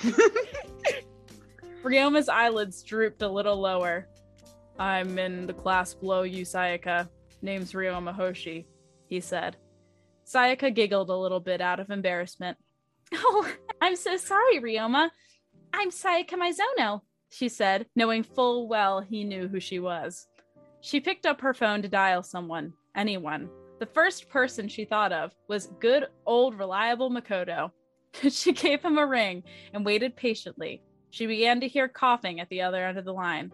[1.84, 4.08] Ryoma's eyelids drooped a little lower.
[4.76, 7.08] I'm in the class below you, Sayaka.
[7.42, 8.66] Name's Ryoma Hoshi,
[9.06, 9.56] he said.
[10.32, 12.58] Sayaka giggled a little bit out of embarrassment.
[13.12, 15.10] Oh, I'm so sorry, Ryoma.
[15.72, 20.28] I'm Sayaka Maizono, she said, knowing full well he knew who she was.
[20.80, 23.50] She picked up her phone to dial someone, anyone.
[23.80, 27.72] The first person she thought of was good old reliable Makoto.
[28.30, 29.42] she gave him a ring
[29.74, 30.82] and waited patiently.
[31.10, 33.50] She began to hear coughing at the other end of the line.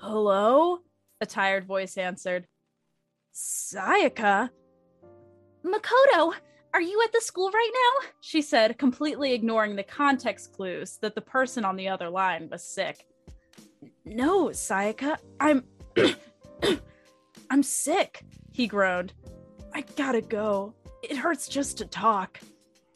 [0.00, 0.78] Hello?
[1.20, 2.46] A tired voice answered.
[3.34, 4.48] Sayaka?
[5.64, 6.34] Makoto,
[6.74, 8.08] are you at the school right now?
[8.20, 12.62] She said, completely ignoring the context clues that the person on the other line was
[12.62, 13.06] sick.
[14.04, 15.64] No, Sayaka, I'm.
[17.50, 19.12] I'm sick, he groaned.
[19.72, 20.74] I gotta go.
[21.02, 22.40] It hurts just to talk.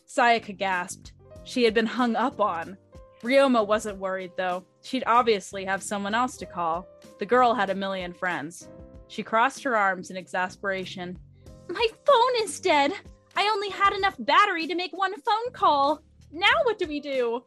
[0.06, 1.12] Sayaka gasped.
[1.44, 2.76] She had been hung up on.
[3.22, 4.64] Ryoma wasn't worried, though.
[4.82, 6.86] She'd obviously have someone else to call.
[7.18, 8.68] The girl had a million friends.
[9.08, 11.18] She crossed her arms in exasperation.
[11.68, 12.92] My phone is dead.
[13.36, 16.02] I only had enough battery to make one phone call.
[16.32, 17.42] Now what do we do?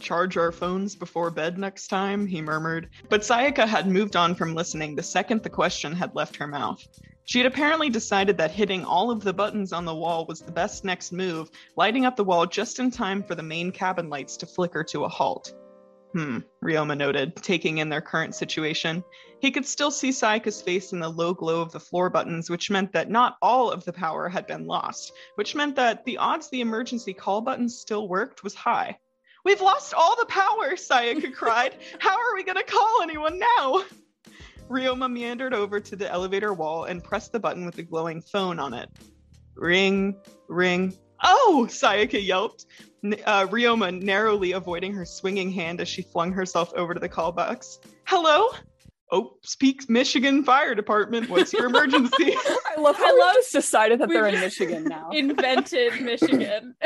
[0.00, 2.90] Charge our phones before bed next time, he murmured.
[3.08, 6.86] But Sayaka had moved on from listening the second the question had left her mouth.
[7.24, 10.52] She had apparently decided that hitting all of the buttons on the wall was the
[10.52, 14.36] best next move, lighting up the wall just in time for the main cabin lights
[14.38, 15.52] to flicker to a halt.
[16.12, 19.02] Hmm, Ryoma noted, taking in their current situation.
[19.40, 22.70] He could still see Sayaka's face in the low glow of the floor buttons, which
[22.70, 26.48] meant that not all of the power had been lost, which meant that the odds
[26.48, 28.98] the emergency call buttons still worked was high.
[29.44, 31.76] We've lost all the power, Sayaka cried.
[31.98, 33.84] How are we going to call anyone now?
[34.68, 38.58] Ryoma meandered over to the elevator wall and pressed the button with the glowing phone
[38.58, 38.88] on it.
[39.54, 40.16] Ring,
[40.48, 40.94] ring.
[41.22, 42.66] Oh, Sayaka yelped,
[43.04, 47.32] uh, Ryoma narrowly avoiding her swinging hand as she flung herself over to the call
[47.32, 47.78] box.
[48.04, 48.48] Hello?
[49.12, 51.30] Oh, speaks Michigan Fire Department.
[51.30, 52.34] What's your emergency?
[52.36, 55.10] I love how I love just decided that they're in Michigan now.
[55.12, 56.74] Invented Michigan.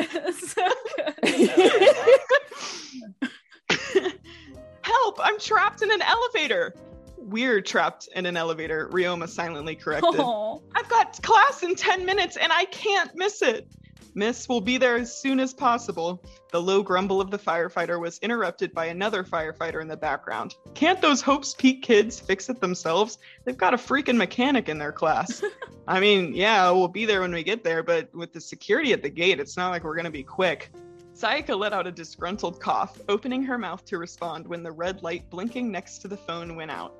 [4.82, 5.18] Help!
[5.22, 6.74] I'm trapped in an elevator.
[7.16, 10.20] We're trapped in an elevator, Ryoma silently corrected.
[10.20, 10.60] Aww.
[10.74, 13.66] I've got class in 10 minutes and I can't miss it.
[14.14, 16.22] Miss will be there as soon as possible.
[16.52, 20.56] The low grumble of the firefighter was interrupted by another firefighter in the background.
[20.74, 23.18] Can't those Hope's Peak kids fix it themselves?
[23.44, 25.42] They've got a freaking mechanic in their class.
[25.88, 29.02] I mean, yeah, we'll be there when we get there, but with the security at
[29.02, 30.70] the gate, it's not like we're gonna be quick.
[31.14, 35.28] Sayaka let out a disgruntled cough, opening her mouth to respond when the red light
[35.28, 36.94] blinking next to the phone went out.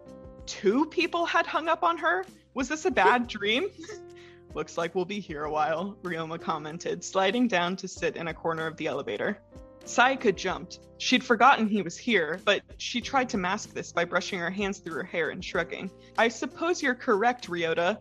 [0.47, 2.25] Two people had hung up on her?
[2.55, 3.69] Was this a bad dream?
[4.55, 8.35] Looks like we'll be here a while, Ryoma commented, sliding down to sit in a
[8.35, 9.41] corner of the elevator.
[9.85, 10.81] Sayaka jumped.
[10.99, 14.79] She'd forgotten he was here, but she tried to mask this by brushing her hands
[14.79, 15.91] through her hair and shrugging.
[16.19, 17.99] I suppose you're correct, Ryota.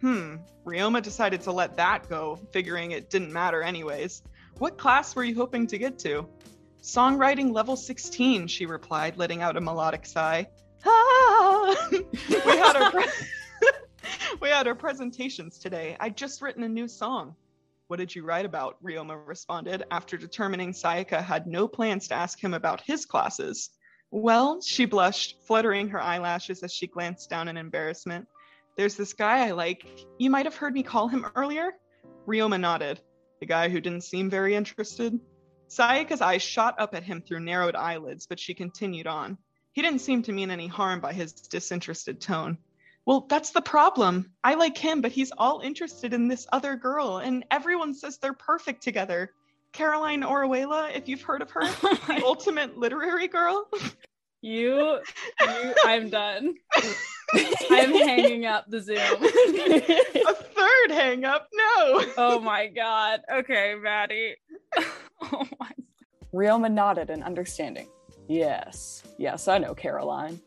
[0.00, 4.22] Hmm, Ryoma decided to let that go, figuring it didn't matter anyways.
[4.58, 6.28] What class were you hoping to get to?
[6.82, 10.48] Songwriting level 16, she replied, letting out a melodic sigh.
[10.84, 11.88] Ah!
[11.90, 13.04] we had pre-
[14.40, 15.96] we had our presentations today.
[16.00, 17.34] I'd just written a new song.
[17.88, 18.82] What did you write about?
[18.82, 23.70] Ryoma responded after determining Sayaka had no plans to ask him about his classes.
[24.10, 28.26] Well, she blushed, fluttering her eyelashes as she glanced down in embarrassment.
[28.76, 29.86] There's this guy I like.
[30.18, 31.72] You might have heard me call him earlier?
[32.26, 33.00] Ryoma nodded
[33.40, 35.18] the guy who didn't seem very interested.
[35.68, 39.36] Sayaka's eyes shot up at him through narrowed eyelids, but she continued on.
[39.72, 42.58] He didn't seem to mean any harm by his disinterested tone.
[43.06, 44.32] Well, that's the problem.
[44.42, 48.32] I like him, but he's all interested in this other girl, and everyone says they're
[48.32, 49.32] perfect together.
[49.72, 53.68] Caroline Orihuela, if you've heard of her, the ultimate literary girl.
[54.40, 55.00] You,
[55.40, 56.54] you I'm done.
[57.70, 58.98] I'm hanging up the Zoom.
[59.00, 61.48] a third hang up?
[61.52, 62.04] No.
[62.16, 63.22] Oh my god.
[63.30, 64.36] Okay, Maddie.
[65.22, 65.70] oh my.
[66.32, 67.88] Ryoma nodded in understanding.
[68.28, 70.40] Yes, yes, I know Caroline.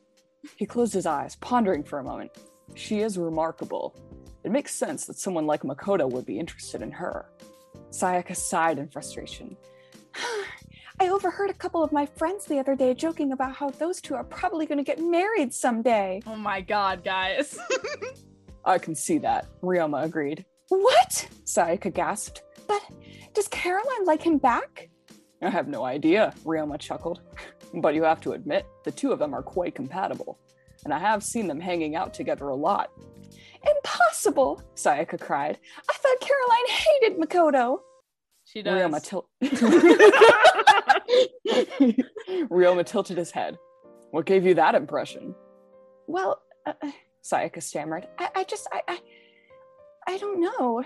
[0.55, 2.31] He closed his eyes, pondering for a moment.
[2.75, 3.95] She is remarkable.
[4.43, 7.29] It makes sense that someone like Makoto would be interested in her.
[7.91, 9.57] Sayaka sighed in frustration.
[10.99, 14.15] I overheard a couple of my friends the other day joking about how those two
[14.15, 16.21] are probably going to get married someday.
[16.25, 17.57] Oh my god, guys.
[18.65, 20.45] I can see that, Ryoma agreed.
[20.69, 21.27] What?
[21.45, 22.41] Sayaka gasped.
[22.67, 22.81] But
[23.33, 24.89] does Caroline like him back?
[25.41, 27.21] I have no idea, Ryoma chuckled.
[27.73, 30.39] But you have to admit, the two of them are quite compatible.
[30.86, 32.91] And I have seen them hanging out together a lot.
[33.76, 35.60] Impossible, Sayaka cried.
[35.89, 37.80] I thought Caroline hated Makoto.
[38.45, 38.73] She does.
[38.73, 39.28] Ryoma, til-
[42.50, 43.58] Ryoma tilted his head.
[44.12, 45.36] What gave you that impression?
[46.08, 46.91] Well, uh, uh,
[47.23, 48.08] Sayaka stammered.
[48.17, 49.00] I, I just, I, I,
[50.08, 50.84] I don't know.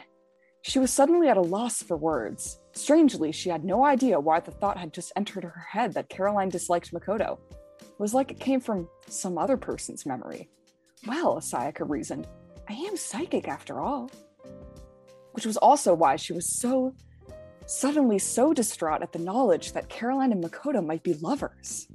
[0.63, 2.59] She was suddenly at a loss for words.
[2.73, 6.49] Strangely, she had no idea why the thought had just entered her head that Caroline
[6.49, 7.37] disliked Makoto.
[7.81, 10.49] It was like it came from some other person's memory.
[11.05, 12.27] Well, Sayaka reasoned,
[12.69, 14.09] I am psychic after all.
[15.33, 16.93] Which was also why she was so
[17.65, 21.87] suddenly so distraught at the knowledge that Caroline and Makoto might be lovers.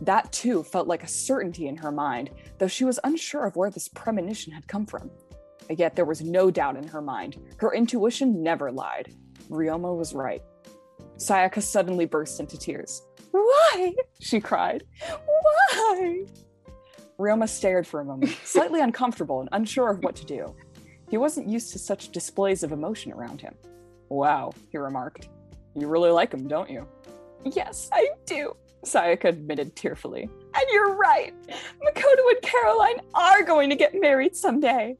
[0.00, 3.70] That too felt like a certainty in her mind, though she was unsure of where
[3.70, 5.10] this premonition had come from.
[5.68, 7.38] Yet there was no doubt in her mind.
[7.58, 9.14] Her intuition never lied.
[9.50, 10.42] Ryoma was right.
[11.16, 13.02] Sayaka suddenly burst into tears.
[13.32, 13.94] Why?
[14.20, 14.84] she cried.
[15.68, 16.24] Why?
[17.18, 20.54] Ryoma stared for a moment, slightly uncomfortable and unsure of what to do.
[21.10, 23.54] He wasn't used to such displays of emotion around him.
[24.08, 25.28] Wow, he remarked.
[25.74, 26.86] You really like him, don't you?
[27.44, 30.22] Yes, I do, Sayaka admitted tearfully.
[30.22, 31.34] And you're right.
[31.48, 34.96] Makoto and Caroline are going to get married someday.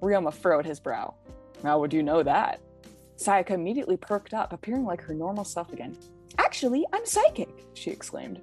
[0.00, 1.14] Ryoma furrowed his brow.
[1.62, 2.60] How would you know that?
[3.20, 5.96] Sayaka immediately perked up, appearing like her normal self again.
[6.38, 8.40] Actually, I'm psychic, she exclaimed.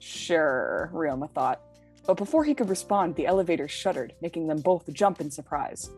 [0.00, 1.60] Sure, Ryoma thought.
[2.04, 5.90] But before he could respond, the elevator shuddered, making them both jump in surprise.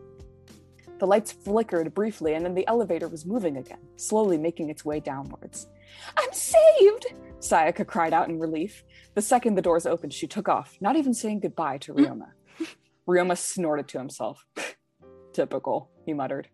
[0.99, 4.99] The lights flickered briefly, and then the elevator was moving again, slowly making its way
[4.99, 5.67] downwards.
[6.15, 7.07] I'm saved!
[7.39, 8.83] Sayaka cried out in relief.
[9.15, 12.27] The second the doors opened, she took off, not even saying goodbye to Ryoma.
[13.07, 14.45] Ryoma snorted to himself.
[15.33, 16.49] Typical, he muttered.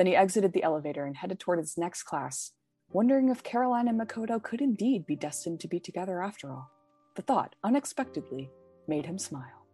[0.00, 2.52] Then he exited the elevator and headed toward his next class,
[2.90, 6.70] wondering if Caroline and Makoto could indeed be destined to be together after all.
[7.16, 8.50] The thought, unexpectedly,
[8.88, 9.66] made him smile.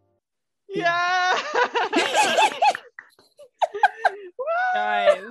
[0.68, 1.38] Yeah.
[4.74, 5.22] Guys.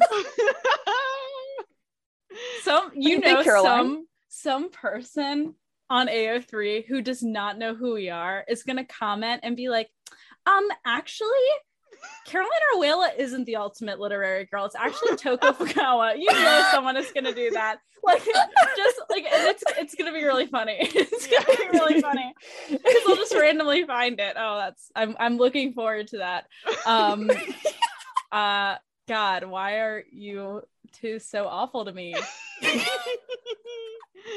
[2.64, 3.66] Some you you know Caroline?
[3.66, 5.56] some some person
[5.90, 9.90] on AO3 who does not know who we are is gonna comment and be like,
[10.46, 11.28] um, actually,
[12.26, 14.66] Caroline Arwela isn't the ultimate literary girl.
[14.66, 16.18] It's actually Toko Fukawa.
[16.18, 17.78] You know someone is gonna do that.
[18.04, 20.78] Like just like it's it's gonna be really funny.
[20.82, 22.34] It's gonna be really funny.
[22.70, 24.36] Because they'll just randomly find it.
[24.38, 26.46] Oh, that's I'm I'm looking forward to that.
[26.86, 27.32] Um
[28.32, 28.76] uh
[29.08, 30.64] God, why are you
[30.94, 32.16] two so awful to me?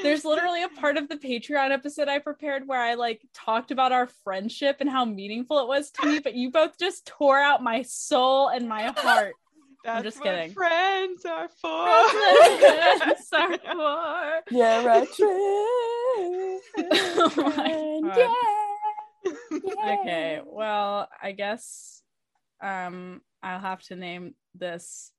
[0.02, 3.92] There's literally a part of the Patreon episode I prepared where I like talked about
[3.92, 7.62] our friendship and how meaningful it was to me, but you both just tore out
[7.62, 9.34] my soul and my heart.
[9.84, 10.52] That's I'm just what kidding.
[10.52, 11.86] friends are for.
[13.22, 14.40] Sorry for.
[14.50, 18.18] You're a true Oh my friend, God.
[18.18, 19.32] yeah.
[19.52, 19.98] yeah.
[20.00, 22.02] Okay, well, I guess
[22.60, 25.12] um I'll have to name this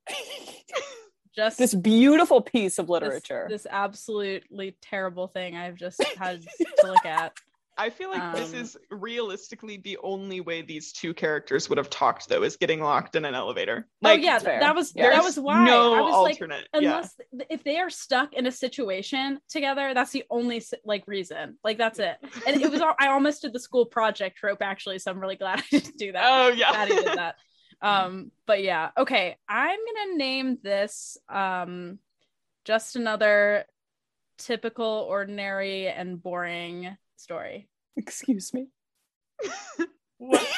[1.39, 3.47] just This beautiful piece of literature.
[3.49, 7.34] This, absolutely terrible thing I've just had to look at.
[7.78, 11.89] I feel like this Um, is realistically the only way these two characters would have
[11.89, 13.88] talked, though, is getting locked in an elevator.
[14.04, 15.12] oh yeah, that was Yeah.
[15.12, 16.67] that was there's why no I was like, alternate.
[16.73, 16.80] yeah.
[16.80, 17.15] unless
[17.49, 21.58] if they are stuck in a situation together, that's the only like reason.
[21.63, 22.17] Like that's it.
[22.45, 25.38] And it was all, I almost did the school project trope actually, so I'm really
[25.38, 26.23] glad I didn't do that.
[26.28, 26.71] Oh yeah.
[26.71, 27.36] glad he did that.
[27.82, 29.38] Um, but yeah, okay.
[29.48, 32.00] I'm gonna name this um
[32.65, 33.65] just another
[34.38, 37.70] typical, ordinary, and boring story.
[37.96, 38.68] Excuse me.
[40.18, 40.46] What?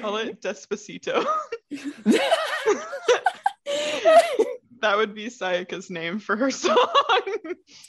[0.00, 1.24] Call it Despacito.
[4.80, 6.76] that would be Sayaka's name for her song.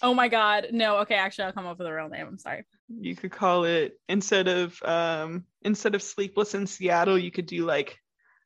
[0.01, 0.97] Oh my god, no.
[0.99, 2.27] Okay, actually, I'll come up with a real name.
[2.27, 2.65] I'm sorry.
[2.99, 7.65] you could call it instead of um instead of Sleepless in Seattle, you could do
[7.65, 7.97] like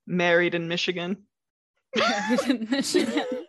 [0.08, 1.18] Married in Michigan.
[1.96, 3.26] Married in Michigan.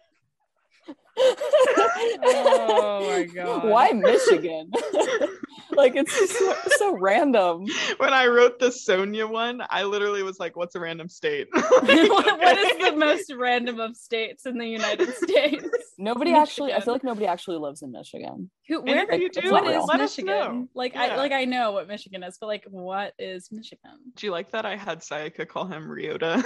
[2.25, 3.65] Oh my god.
[3.69, 4.71] Why Michigan?
[5.75, 7.67] like it's just so, so random.
[7.99, 11.83] When I wrote the Sonia one, I literally was like, "What's a random state?" what,
[11.85, 15.67] what is the most random of states in the United States?
[15.99, 16.73] Nobody actually.
[16.73, 18.51] I feel like nobody actually lives in Michigan.
[18.69, 20.69] Who, where if you It's do, what not is let Michigan?
[20.75, 21.03] Like Yeah.
[21.03, 23.93] I like I know what Michigan is, but like what is Michigan?
[24.17, 24.67] Do you like that?
[24.67, 26.43] I had Sayaka call him Ryota.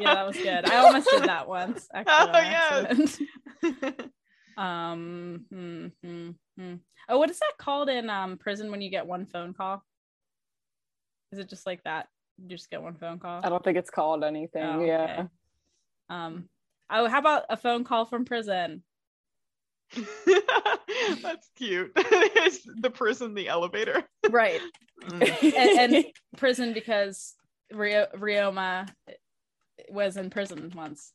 [0.00, 0.68] Yeah, that was good.
[0.68, 1.86] I almost did that once.
[1.94, 3.20] Actually, Oh, on yes.
[3.62, 4.12] accident.
[4.58, 5.44] Um.
[5.50, 6.74] hmm, hmm, hmm.
[7.08, 9.84] Oh, what is that called in um prison when you get one phone call?
[11.32, 12.08] Is it just like that?
[12.42, 13.40] You just get one phone call.
[13.42, 14.64] I don't think it's called anything.
[14.64, 15.02] Oh, yeah.
[15.04, 15.28] okay.
[16.10, 16.48] Um.
[16.90, 18.82] Oh, how about a phone call from prison?
[21.22, 21.92] That's cute.
[21.96, 24.04] Is the prison the elevator?
[24.28, 24.60] Right.
[25.04, 25.54] Mm.
[25.54, 26.04] And, and
[26.36, 27.34] prison because
[27.72, 28.88] Rio, Ryoma
[29.90, 31.12] was in prison once.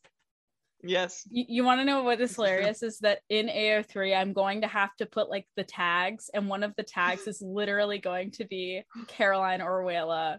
[0.86, 1.26] Yes.
[1.30, 2.44] You, you want to know what is This is true.
[2.44, 6.48] hilarious is that in AO3, I'm going to have to put like the tags, and
[6.48, 10.38] one of the tags is literally going to be Caroline Orwella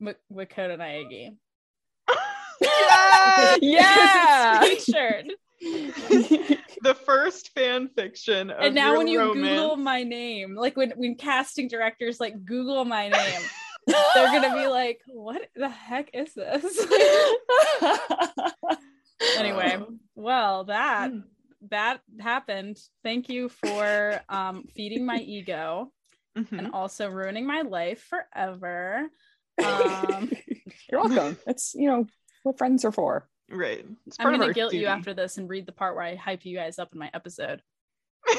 [0.00, 1.36] M- Makoto Naegi.
[2.60, 3.58] Yes!
[3.62, 4.60] Yeah.
[4.62, 5.32] Featured.
[5.62, 9.60] the first fan fiction of and now real when you romance.
[9.60, 13.40] Google my name, like when, when casting directors like Google my name,
[13.86, 16.86] they're gonna be like, what the heck is this?
[19.36, 19.78] anyway,
[20.14, 21.20] well, that Hmm.
[21.70, 22.78] that happened.
[23.04, 25.92] Thank you for um feeding my ego
[26.36, 26.58] Mhm.
[26.58, 29.08] and also ruining my life forever.
[29.62, 30.30] Um
[30.90, 31.36] You're welcome.
[31.46, 32.06] It's you know
[32.42, 33.28] what friends are for.
[33.50, 33.84] Right.
[34.06, 36.44] It's I'm gonna our guilt you after this and read the part where I hype
[36.44, 37.62] you guys up in my episode.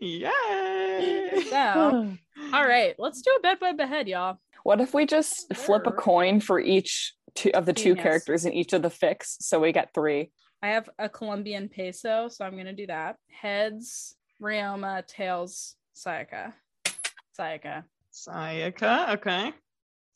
[0.00, 1.42] Yay!
[1.48, 2.16] So,
[2.52, 4.38] all right, let's do a bed by behead, y'all.
[4.62, 8.02] What if we just flip a coin for each two of the two Genius.
[8.02, 9.36] characters in each of the fix.
[9.40, 10.30] so we get three?
[10.62, 13.16] I have a Colombian peso, so I'm gonna do that.
[13.30, 16.52] Heads, Ryoma, tails, Sayaka.
[17.38, 17.84] Sayaka.
[18.12, 19.14] Sayaka.
[19.16, 19.52] Okay.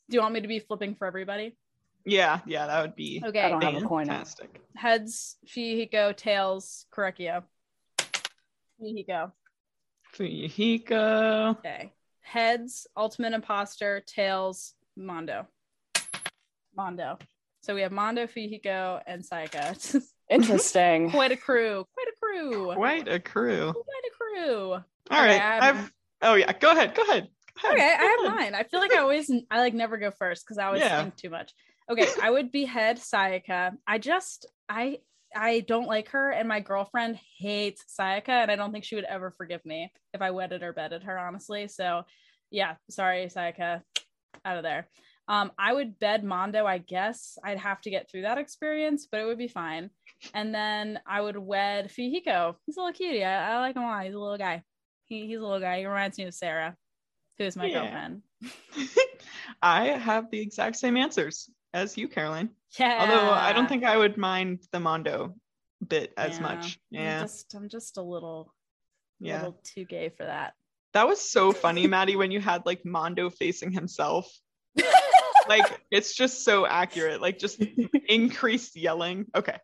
[0.09, 1.55] Do you want me to be flipping for everybody?
[2.03, 3.41] Yeah, yeah, that would be Okay.
[3.41, 4.15] I don't have a coin out.
[4.27, 4.59] fantastic.
[4.75, 7.43] Heads, Fuyuhiko, tails, Korekiyo.
[8.81, 9.31] Fihiko.
[10.15, 11.51] Fuyuhiko.
[11.59, 11.93] Okay.
[12.21, 15.45] Heads, Ultimate Imposter, tails, Mondo.
[16.81, 17.19] Mondo.
[17.61, 20.01] So we have Mondo, Fuyuhiko, and Sayaka.
[20.31, 21.11] Interesting.
[21.11, 21.85] quite a crew.
[21.93, 22.73] Quite a crew.
[22.73, 23.71] Quite a crew.
[23.71, 24.71] Quite a crew.
[24.73, 25.39] All right.
[25.41, 25.93] I'm- I've.
[26.23, 26.51] Oh yeah.
[26.53, 26.95] Go ahead.
[26.95, 27.27] Go ahead.
[27.61, 27.77] Go ahead.
[27.79, 28.35] Okay, I have ahead.
[28.35, 28.55] mine.
[28.55, 31.01] I feel like I always I like never go first because I always Yeah.
[31.03, 31.51] think too much.
[31.89, 33.73] Okay, I would behead Sayaka.
[33.85, 34.99] I just I
[35.35, 39.03] I don't like her, and my girlfriend hates Sayaka, and I don't think she would
[39.05, 41.67] ever forgive me if I wedded or bedded her, honestly.
[41.67, 42.03] So
[42.49, 43.81] yeah, sorry, Sayaka,
[44.45, 44.87] out of there.
[45.31, 47.37] Um, I would bed Mondo, I guess.
[47.41, 49.89] I'd have to get through that experience, but it would be fine.
[50.33, 52.55] And then I would wed Fuyuhiko.
[52.65, 53.23] He's a little cutie.
[53.23, 54.03] I, I like him a lot.
[54.03, 54.61] He's a little guy.
[55.05, 55.79] He, he's a little guy.
[55.79, 56.75] He reminds me of Sarah,
[57.37, 57.79] who is my Yeah.
[57.81, 58.21] girlfriend.
[59.61, 62.49] I have the exact same answers as you, Caroline.
[62.77, 62.97] Yeah.
[62.99, 65.33] Although I don't think I would mind the Mondo
[65.87, 66.41] bit as Yeah.
[66.43, 66.79] much.
[66.93, 67.21] I'm Yeah.
[67.21, 68.53] just I'm just a little
[69.21, 69.37] Yeah.
[69.37, 70.55] little too gay for that.
[70.93, 74.29] That was so funny, Maddie, when you had like Mondo facing himself.
[75.47, 77.21] Like it's just so accurate.
[77.21, 77.61] Like just
[78.07, 79.25] increased yelling.
[79.35, 79.57] Okay.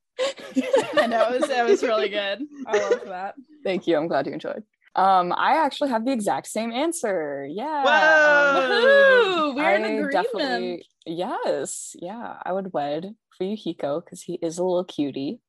[0.96, 2.42] I know it was it was really good.
[2.66, 3.36] I love that.
[3.64, 3.98] Thank you.
[3.98, 4.64] I'm glad you enjoyed.
[4.96, 7.48] Um, I actually have the exact same answer.
[7.50, 7.84] Yeah.
[7.84, 9.50] Whoa!
[9.52, 10.12] um, We're in agreement.
[10.12, 15.40] definitely- yes, yeah, I would wed for Fuyuhiko because he is a little cutie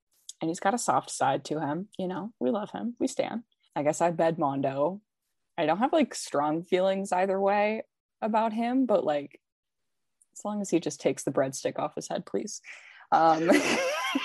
[0.43, 1.89] and he's got a soft side to him.
[1.99, 2.95] You know, we love him.
[3.01, 3.43] We stand.
[3.75, 5.01] I guess I bed Mondo.
[5.57, 7.85] I don't have like strong feelings either way
[8.21, 9.41] about him, but like
[10.39, 12.61] as long as he just takes the breadstick off his head, please.
[13.13, 13.51] Um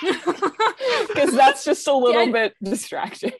[1.08, 2.32] because that's just a little Yeah.
[2.32, 3.32] bit distracting.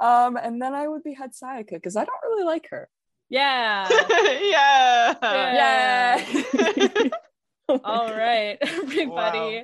[0.00, 2.88] Um, and then I would be head Sayaka because I don't really like her.
[3.28, 3.88] Yeah.
[4.42, 5.14] yeah.
[5.22, 7.08] Yeah.
[7.68, 9.38] Oh All right, everybody.
[9.38, 9.62] Wow.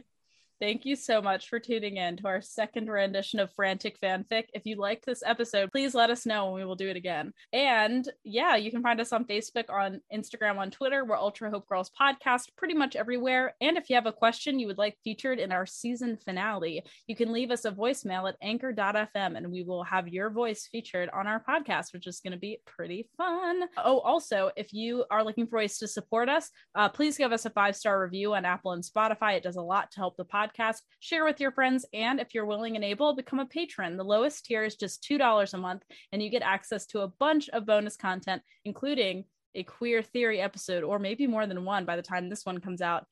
[0.65, 4.45] Thank you so much for tuning in to our second rendition of Frantic Fanfic.
[4.55, 7.35] If you liked this episode, please let us know and we will do it again.
[7.53, 11.05] And yeah, you can find us on Facebook, on Instagram, on Twitter.
[11.05, 13.55] We're Ultra Hope Girls Podcast pretty much everywhere.
[13.61, 17.15] And if you have a question you would like featured in our season finale, you
[17.15, 21.27] can leave us a voicemail at anchor.fm and we will have your voice featured on
[21.27, 23.65] our podcast, which is going to be pretty fun.
[23.77, 27.45] Oh, also, if you are looking for ways to support us, uh, please give us
[27.45, 29.35] a five star review on Apple and Spotify.
[29.35, 30.25] It does a lot to help the
[30.55, 30.79] podcast.
[31.01, 33.97] Share with your friends, and if you're willing and able, become a patron.
[33.97, 35.83] The lowest tier is just $2 a month,
[36.13, 39.25] and you get access to a bunch of bonus content, including
[39.55, 42.83] a queer theory episode, or maybe more than one by the time this one comes
[42.83, 43.07] out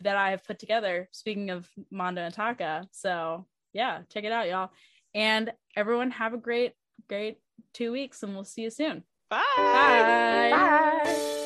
[0.00, 1.08] that I have put together.
[1.12, 2.86] Speaking of Mondo and Taka.
[2.92, 4.70] So, yeah, check it out, y'all.
[5.14, 6.72] And everyone, have a great,
[7.08, 7.38] great
[7.72, 9.04] two weeks, and we'll see you soon.
[9.30, 9.42] Bye.
[9.56, 10.50] Bye.
[10.52, 11.37] Bye.